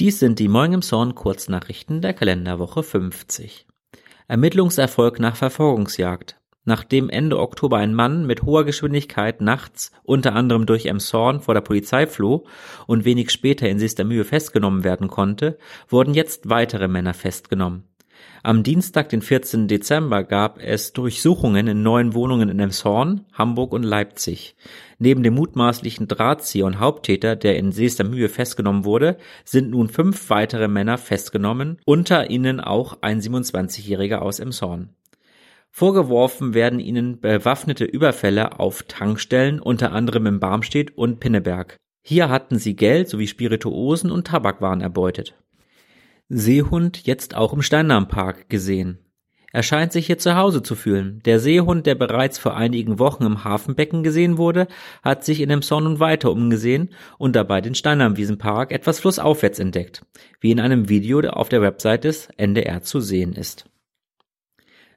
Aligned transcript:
Dies 0.00 0.18
sind 0.18 0.38
die 0.38 0.48
Morgen 0.48 0.72
im 0.72 0.80
Zorn 0.80 1.14
Kurznachrichten 1.14 2.00
der 2.00 2.14
Kalenderwoche 2.14 2.82
50. 2.82 3.66
Ermittlungserfolg 4.28 5.20
nach 5.20 5.36
Verfolgungsjagd. 5.36 6.40
Nachdem 6.64 7.10
Ende 7.10 7.38
Oktober 7.38 7.76
ein 7.76 7.92
Mann 7.92 8.26
mit 8.26 8.42
hoher 8.44 8.64
Geschwindigkeit 8.64 9.42
nachts 9.42 9.92
unter 10.02 10.34
anderem 10.34 10.64
durch 10.64 10.86
Emshorn 10.86 11.42
vor 11.42 11.52
der 11.52 11.60
Polizei 11.60 12.06
floh 12.06 12.46
und 12.86 13.04
wenig 13.04 13.30
später 13.30 13.68
in 13.68 13.78
Seestermühe 13.78 14.24
festgenommen 14.24 14.84
werden 14.84 15.08
konnte, 15.08 15.58
wurden 15.86 16.14
jetzt 16.14 16.48
weitere 16.48 16.88
Männer 16.88 17.12
festgenommen. 17.12 17.89
Am 18.42 18.62
Dienstag, 18.62 19.10
den 19.10 19.22
14. 19.22 19.68
Dezember, 19.68 20.24
gab 20.24 20.58
es 20.58 20.92
Durchsuchungen 20.92 21.66
in 21.66 21.82
neun 21.82 22.14
Wohnungen 22.14 22.48
in 22.48 22.58
Emshorn, 22.58 23.26
Hamburg 23.32 23.72
und 23.72 23.82
Leipzig. 23.82 24.56
Neben 24.98 25.22
dem 25.22 25.34
mutmaßlichen 25.34 26.08
Drahtzieher 26.08 26.66
und 26.66 26.80
Haupttäter, 26.80 27.36
der 27.36 27.56
in 27.56 27.72
Seestermühe 27.72 28.28
festgenommen 28.28 28.84
wurde, 28.84 29.18
sind 29.44 29.70
nun 29.70 29.88
fünf 29.88 30.30
weitere 30.30 30.68
Männer 30.68 30.96
festgenommen, 30.96 31.78
unter 31.84 32.30
ihnen 32.30 32.60
auch 32.60 32.98
ein 33.02 33.20
27-Jähriger 33.20 34.18
aus 34.18 34.40
Emshorn. 34.40 34.90
Vorgeworfen 35.70 36.54
werden 36.54 36.80
ihnen 36.80 37.20
bewaffnete 37.20 37.84
Überfälle 37.84 38.58
auf 38.58 38.82
Tankstellen, 38.84 39.60
unter 39.60 39.92
anderem 39.92 40.26
in 40.26 40.40
Barmstedt 40.40 40.96
und 40.96 41.20
Pinneberg. 41.20 41.76
Hier 42.02 42.28
hatten 42.28 42.58
sie 42.58 42.74
Geld 42.74 43.08
sowie 43.08 43.26
Spirituosen 43.26 44.10
und 44.10 44.26
Tabakwaren 44.26 44.80
erbeutet. 44.80 45.34
Seehund 46.32 47.08
jetzt 47.08 47.34
auch 47.34 47.52
im 47.52 47.60
Steindarmpark 47.60 48.48
gesehen. 48.48 49.00
Er 49.52 49.64
scheint 49.64 49.90
sich 49.90 50.06
hier 50.06 50.18
zu 50.18 50.36
Hause 50.36 50.62
zu 50.62 50.76
fühlen. 50.76 51.20
Der 51.24 51.40
Seehund, 51.40 51.86
der 51.86 51.96
bereits 51.96 52.38
vor 52.38 52.56
einigen 52.56 53.00
Wochen 53.00 53.24
im 53.24 53.42
Hafenbecken 53.42 54.04
gesehen 54.04 54.38
wurde, 54.38 54.68
hat 55.02 55.24
sich 55.24 55.40
in 55.40 55.48
dem 55.48 55.62
Son 55.62 55.88
und 55.88 55.98
weiter 55.98 56.30
umgesehen 56.30 56.90
und 57.18 57.34
dabei 57.34 57.60
den 57.60 57.74
Steindarmwiesenpark 57.74 58.70
etwas 58.70 59.00
flussaufwärts 59.00 59.58
entdeckt, 59.58 60.06
wie 60.38 60.52
in 60.52 60.60
einem 60.60 60.88
Video 60.88 61.18
auf 61.30 61.48
der 61.48 61.62
Website 61.62 62.04
des 62.04 62.28
NDR 62.36 62.80
zu 62.82 63.00
sehen 63.00 63.32
ist. 63.32 63.64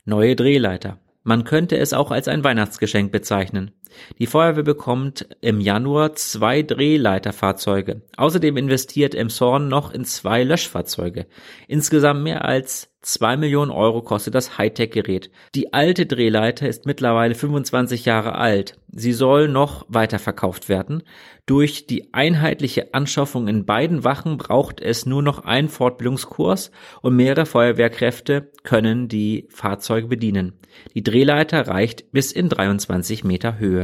Neue 0.06 0.36
Drehleiter. 0.36 1.00
Man 1.24 1.46
könnte 1.46 1.78
es 1.78 1.94
auch 1.94 2.12
als 2.12 2.28
ein 2.28 2.44
Weihnachtsgeschenk 2.44 3.12
bezeichnen. 3.12 3.72
Die 4.20 4.28
Feuerwehr 4.28 4.64
bekommt 4.64 5.28
im 5.42 5.60
Januar 5.60 6.14
zwei 6.16 6.62
Drehleiterfahrzeuge. 6.62 8.02
Außerdem 8.18 8.58
investiert 8.58 9.16
Emshorn 9.16 9.68
noch 9.68 9.94
in 9.94 10.06
zwei 10.06 10.44
Löschfahrzeuge. 10.44 11.26
Insgesamt 11.68 12.24
mehr 12.24 12.46
als 12.46 12.94
zwei 13.04 13.38
Millionen 13.38 13.72
Euro 13.72 14.02
kostet 14.02 14.34
das 14.34 14.58
Hightech-Gerät. 14.58 15.30
Die 15.56 15.74
alte 15.74 16.06
Drehleiter 16.06 16.68
ist 16.68 16.86
mittlerweile 16.86 17.36
25 17.36 18.06
Jahre 18.06 18.36
alt. 18.36 18.80
Sie 18.88 19.12
soll 19.12 19.48
noch 19.48 19.86
weiterverkauft 19.90 20.70
werden. 20.70 21.04
Durch 21.46 21.86
die 21.86 22.14
einheitliche 22.14 22.94
Anschaffung 22.94 23.48
in 23.48 23.66
beiden 23.66 24.04
Wachen 24.04 24.38
braucht 24.38 24.80
es 24.80 25.06
nur 25.06 25.22
noch 25.22 25.40
einen 25.40 25.70
Fortbildungskurs 25.70 26.72
und 27.02 27.16
mehrere 27.16 27.46
Feuerwehrkräfte 27.46 28.52
können 28.64 29.08
die 29.10 29.48
Fahrzeuge 29.50 30.08
bedienen. 30.08 30.54
Die 30.96 31.04
Drehleiter 31.04 31.68
reicht 31.68 32.12
bis 32.12 32.32
in 32.32 32.50
23 32.50 33.24
Meter 33.24 33.60
Höhe 33.60 33.83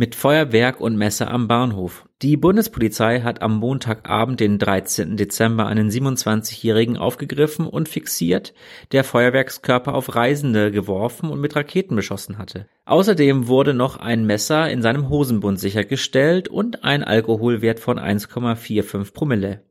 mit 0.00 0.14
Feuerwerk 0.14 0.80
und 0.80 0.96
Messer 0.96 1.30
am 1.30 1.46
Bahnhof. 1.46 2.06
Die 2.22 2.38
Bundespolizei 2.38 3.20
hat 3.20 3.42
am 3.42 3.58
Montagabend, 3.58 4.40
den 4.40 4.58
13. 4.58 5.18
Dezember, 5.18 5.66
einen 5.66 5.90
27-Jährigen 5.90 6.96
aufgegriffen 6.96 7.66
und 7.66 7.86
fixiert, 7.86 8.54
der 8.92 9.04
Feuerwerkskörper 9.04 9.94
auf 9.94 10.14
Reisende 10.14 10.70
geworfen 10.70 11.28
und 11.28 11.38
mit 11.38 11.54
Raketen 11.54 11.96
beschossen 11.96 12.38
hatte. 12.38 12.66
Außerdem 12.86 13.46
wurde 13.46 13.74
noch 13.74 13.98
ein 13.98 14.24
Messer 14.24 14.70
in 14.70 14.80
seinem 14.80 15.10
Hosenbund 15.10 15.60
sichergestellt 15.60 16.48
und 16.48 16.82
ein 16.82 17.04
Alkoholwert 17.04 17.78
von 17.78 17.98
1,45 17.98 19.12
Promille. 19.12 19.64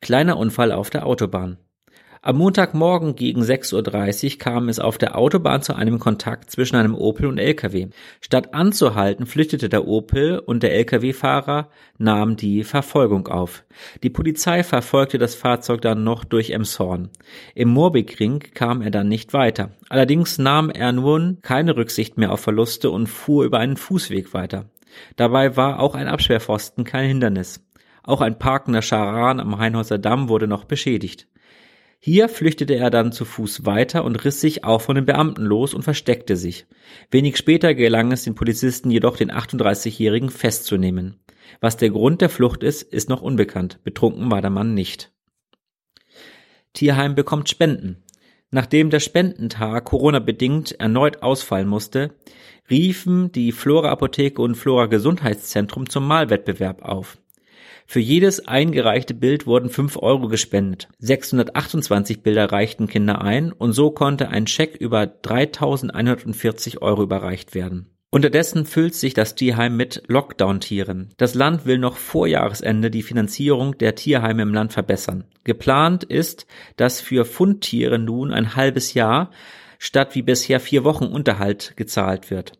Kleiner 0.00 0.38
Unfall 0.38 0.72
auf 0.72 0.88
der 0.88 1.04
Autobahn. 1.04 1.58
Am 2.24 2.36
Montagmorgen 2.36 3.16
gegen 3.16 3.42
6.30 3.42 4.34
Uhr 4.34 4.38
kam 4.38 4.68
es 4.68 4.78
auf 4.78 4.96
der 4.96 5.18
Autobahn 5.18 5.60
zu 5.60 5.74
einem 5.74 5.98
Kontakt 5.98 6.52
zwischen 6.52 6.76
einem 6.76 6.94
Opel 6.94 7.26
und 7.26 7.36
LKW. 7.36 7.88
Statt 8.20 8.54
anzuhalten, 8.54 9.26
flüchtete 9.26 9.68
der 9.68 9.88
Opel 9.88 10.38
und 10.38 10.62
der 10.62 10.72
LKW-Fahrer 10.72 11.68
nahm 11.98 12.36
die 12.36 12.62
Verfolgung 12.62 13.26
auf. 13.26 13.64
Die 14.04 14.08
Polizei 14.08 14.62
verfolgte 14.62 15.18
das 15.18 15.34
Fahrzeug 15.34 15.80
dann 15.80 16.04
noch 16.04 16.22
durch 16.22 16.50
Emshorn. 16.50 17.10
Im 17.56 17.70
Moorbekring 17.70 18.38
kam 18.54 18.82
er 18.82 18.92
dann 18.92 19.08
nicht 19.08 19.32
weiter. 19.32 19.72
Allerdings 19.88 20.38
nahm 20.38 20.70
er 20.70 20.92
nun 20.92 21.38
keine 21.42 21.76
Rücksicht 21.76 22.18
mehr 22.18 22.30
auf 22.30 22.38
Verluste 22.38 22.90
und 22.90 23.08
fuhr 23.08 23.44
über 23.44 23.58
einen 23.58 23.76
Fußweg 23.76 24.32
weiter. 24.32 24.66
Dabei 25.16 25.56
war 25.56 25.80
auch 25.80 25.96
ein 25.96 26.06
Absperrpfosten 26.06 26.84
kein 26.84 27.08
Hindernis. 27.08 27.66
Auch 28.04 28.20
ein 28.20 28.38
parkender 28.38 28.80
Charan 28.80 29.40
am 29.40 29.58
Heinhäuser 29.58 29.98
Damm 29.98 30.28
wurde 30.28 30.46
noch 30.46 30.66
beschädigt. 30.66 31.26
Hier 32.04 32.28
flüchtete 32.28 32.74
er 32.74 32.90
dann 32.90 33.12
zu 33.12 33.24
Fuß 33.24 33.64
weiter 33.64 34.02
und 34.02 34.24
riss 34.24 34.40
sich 34.40 34.64
auch 34.64 34.80
von 34.80 34.96
den 34.96 35.04
Beamten 35.06 35.44
los 35.44 35.72
und 35.72 35.84
versteckte 35.84 36.36
sich. 36.36 36.66
Wenig 37.12 37.36
später 37.36 37.76
gelang 37.76 38.10
es 38.10 38.24
den 38.24 38.34
Polizisten 38.34 38.90
jedoch, 38.90 39.16
den 39.16 39.30
38-Jährigen 39.30 40.28
festzunehmen. 40.28 41.20
Was 41.60 41.76
der 41.76 41.90
Grund 41.90 42.20
der 42.20 42.28
Flucht 42.28 42.64
ist, 42.64 42.82
ist 42.82 43.08
noch 43.08 43.22
unbekannt. 43.22 43.78
Betrunken 43.84 44.32
war 44.32 44.40
der 44.40 44.50
Mann 44.50 44.74
nicht. 44.74 45.12
Tierheim 46.72 47.14
bekommt 47.14 47.48
Spenden. 47.48 48.02
Nachdem 48.50 48.90
der 48.90 48.98
Spendentag 48.98 49.84
Corona-bedingt 49.84 50.72
erneut 50.80 51.22
ausfallen 51.22 51.68
musste, 51.68 52.16
riefen 52.68 53.30
die 53.30 53.52
Flora 53.52 53.90
Apotheke 53.90 54.42
und 54.42 54.56
Flora 54.56 54.86
Gesundheitszentrum 54.86 55.88
zum 55.88 56.08
Malwettbewerb 56.08 56.82
auf. 56.82 57.21
Für 57.86 58.00
jedes 58.00 58.46
eingereichte 58.46 59.14
Bild 59.14 59.46
wurden 59.46 59.68
5 59.68 59.96
Euro 59.98 60.28
gespendet. 60.28 60.88
628 60.98 62.22
Bilder 62.22 62.50
reichten 62.52 62.86
Kinder 62.86 63.22
ein 63.22 63.52
und 63.52 63.72
so 63.72 63.90
konnte 63.90 64.28
ein 64.28 64.46
Scheck 64.46 64.76
über 64.76 65.06
3140 65.06 66.82
Euro 66.82 67.02
überreicht 67.02 67.54
werden. 67.54 67.88
Unterdessen 68.14 68.66
füllt 68.66 68.94
sich 68.94 69.14
das 69.14 69.36
Tierheim 69.36 69.74
mit 69.74 70.02
Lockdown-Tieren. 70.06 71.14
Das 71.16 71.32
Land 71.32 71.64
will 71.64 71.78
noch 71.78 71.96
vor 71.96 72.26
Jahresende 72.26 72.90
die 72.90 73.02
Finanzierung 73.02 73.78
der 73.78 73.94
Tierheime 73.94 74.42
im 74.42 74.52
Land 74.52 74.74
verbessern. 74.74 75.24
Geplant 75.44 76.04
ist, 76.04 76.46
dass 76.76 77.00
für 77.00 77.24
Fundtiere 77.24 77.98
nun 77.98 78.30
ein 78.30 78.54
halbes 78.54 78.92
Jahr 78.92 79.30
statt 79.78 80.14
wie 80.14 80.20
bisher 80.20 80.60
vier 80.60 80.84
Wochen 80.84 81.06
Unterhalt 81.06 81.72
gezahlt 81.76 82.30
wird. 82.30 82.52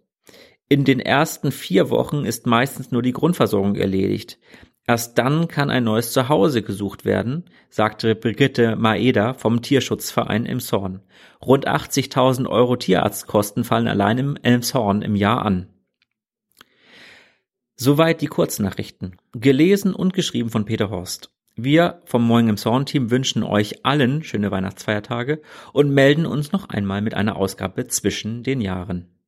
In 0.71 0.85
den 0.85 1.01
ersten 1.01 1.53
vier 1.53 1.91
Wochen 1.91 2.25
ist 2.25 2.47
meistens 2.47 2.91
nur 2.91 3.03
die 3.03 3.13
Grundversorgung 3.13 3.77
erledigt. 3.77 4.39
Erst 4.87 5.17
dann 5.19 5.47
kann 5.47 5.71
ein 5.71 5.85
neues 5.85 6.13
Zuhause 6.13 6.63
gesucht 6.63 7.05
werden, 7.05 7.45
sagte 7.71 8.17
Brigitte 8.17 8.75
Maeder 8.75 9.35
vom 9.35 9.63
Tierschutzverein 9.63 10.45
Elmshorn. 10.45 11.03
Rund 11.41 11.69
80.000 11.69 12.49
Euro 12.49 12.77
Tierarztkosten 12.77 13.65
fallen 13.65 13.87
allein 13.87 14.19
im 14.19 14.37
Elmshorn 14.37 15.03
im 15.03 15.15
Jahr 15.15 15.45
an. 15.45 15.69
Soweit 17.77 18.21
die 18.21 18.27
Kurznachrichten. 18.27 19.17
Gelesen 19.33 19.95
und 19.95 20.15
geschrieben 20.15 20.51
von 20.51 20.65
Peter 20.65 20.91
Horst. 20.91 21.31
Wir 21.55 22.01
vom 22.05 22.27
Morgen 22.27 22.49
im 22.49 22.57
Zorn 22.57 22.87
Team 22.87 23.11
wünschen 23.11 23.43
euch 23.43 23.85
allen 23.85 24.25
schöne 24.25 24.51
Weihnachtsfeiertage 24.51 25.43
und 25.73 25.91
melden 25.91 26.27
uns 26.27 26.51
noch 26.51 26.69
einmal 26.69 27.03
mit 27.03 27.15
einer 27.15 27.37
Ausgabe 27.37 27.87
zwischen 27.87 28.43
den 28.43 28.61
Jahren. 28.61 29.22